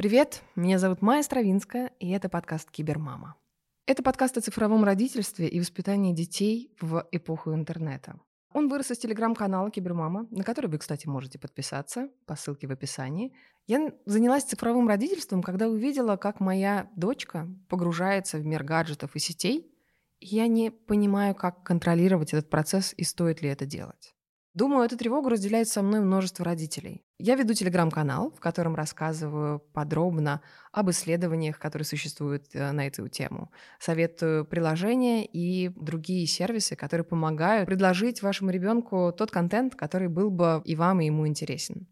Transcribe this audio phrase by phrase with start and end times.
[0.00, 3.36] Привет, меня зовут Майя Стравинская, и это подкаст «Кибермама».
[3.84, 8.18] Это подкаст о цифровом родительстве и воспитании детей в эпоху интернета.
[8.54, 13.34] Он вырос из телеграм-канала Кибермама, на который вы, кстати, можете подписаться по ссылке в описании.
[13.66, 19.70] Я занялась цифровым родительством, когда увидела, как моя дочка погружается в мир гаджетов и сетей.
[20.18, 24.14] я не понимаю, как контролировать этот процесс и стоит ли это делать.
[24.52, 27.04] Думаю, эту тревогу разделяет со мной множество родителей.
[27.18, 33.52] Я веду телеграм-канал, в котором рассказываю подробно об исследованиях, которые существуют э, на эту тему.
[33.78, 40.62] Советую приложения и другие сервисы, которые помогают предложить вашему ребенку тот контент, который был бы
[40.64, 41.86] и вам, и ему интересен.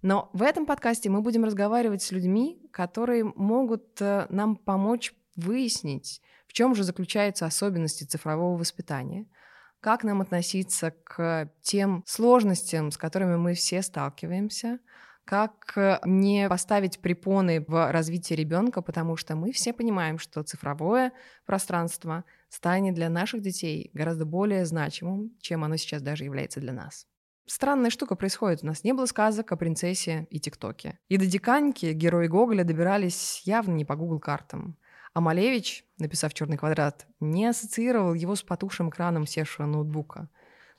[0.00, 6.20] Но в этом подкасте мы будем разговаривать с людьми, которые могут э, нам помочь выяснить,
[6.48, 9.28] в чем же заключаются особенности цифрового воспитания–
[9.82, 14.78] как нам относиться к тем сложностям, с которыми мы все сталкиваемся,
[15.24, 21.12] как э, не поставить препоны в развитии ребенка, потому что мы все понимаем, что цифровое
[21.46, 27.06] пространство станет для наших детей гораздо более значимым, чем оно сейчас даже является для нас.
[27.46, 28.62] Странная штука происходит.
[28.62, 31.00] У нас не было сказок о принцессе и ТикТоке.
[31.08, 34.76] И до диканьки герои Гоголя добирались явно не по Google картам.
[35.14, 40.30] А Малевич, написав «Черный квадрат», не ассоциировал его с потухшим экраном севшего ноутбука.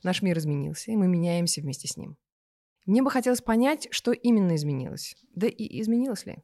[0.02, 2.18] Наш мир изменился, и мы меняемся вместе с ним.
[2.88, 5.16] Мне бы хотелось понять, что именно изменилось.
[5.36, 6.38] Да и изменилось ли?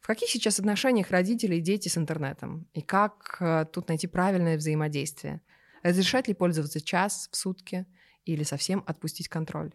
[0.00, 2.68] В каких сейчас отношениях родители и дети с интернетом?
[2.74, 5.42] И как э, тут найти правильное взаимодействие?
[5.82, 7.86] Разрешать ли пользоваться час в сутки
[8.24, 9.74] или совсем отпустить контроль?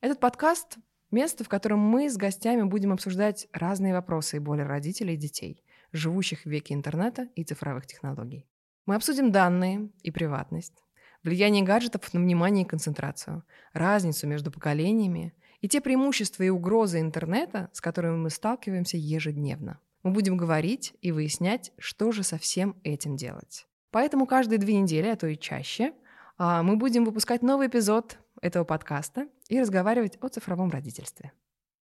[0.00, 0.78] Этот подкаст—
[1.10, 5.62] место, в котором мы с гостями будем обсуждать разные вопросы и боли родителей и детей—
[5.92, 8.46] живущих в веке интернета и цифровых технологий.
[8.86, 10.84] Мы обсудим данные и приватность,
[11.22, 17.70] влияние гаджетов на внимание и концентрацию, разницу между поколениями и те преимущества и угрозы интернета,
[17.72, 19.78] с которыми мы сталкиваемся ежедневно.
[20.02, 23.66] Мы будем говорить и выяснять, что же со всем этим делать.
[23.90, 25.92] Поэтому каждые две недели, а то и чаще,
[26.38, 31.32] а, мы будем выпускать новый эпизод этого подкаста и разговаривать о цифровом родительстве.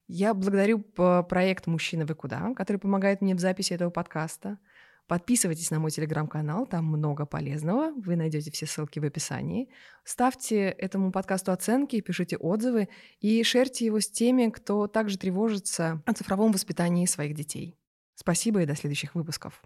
[0.07, 4.59] Я благодарю проект «Мужчина, вы куда?», который помогает мне в записи этого подкаста.
[5.09, 9.69] Подписывайтесь на мой телеграм-канал, там много полезного, вы найдете все ссылки в описании.
[10.03, 12.89] Ставьте этому подкасту оценки, пишите отзывы
[13.21, 17.77] и шерьте его с теми, кто также тревожится о цифровом воспитании своих детей.
[18.17, 19.63] Спасибо и до следующих выпусков.